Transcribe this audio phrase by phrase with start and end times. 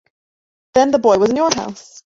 [0.73, 2.01] Then the boy was in your house!